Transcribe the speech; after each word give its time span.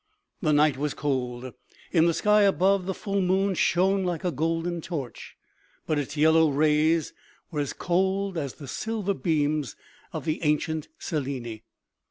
The 0.41 0.51
night 0.51 0.77
was 0.77 0.95
cold. 0.95 1.53
In 1.91 2.07
the 2.07 2.13
sky 2.15 2.41
above 2.41 2.87
the 2.87 2.93
full 2.95 3.21
moon 3.21 3.53
shone 3.53 4.03
like 4.03 4.23
a 4.23 4.31
golden 4.31 4.81
torch, 4.81 5.37
but 5.85 5.99
its 5.99 6.17
yellow 6.17 6.49
rays 6.49 7.13
were 7.51 7.59
as 7.59 7.71
cold 7.73 8.35
as 8.35 8.55
the 8.55 8.67
silver 8.67 9.13
beams 9.13 9.75
of 10.11 10.25
the 10.25 10.41
ancient 10.43 10.87
Selene. 10.97 11.61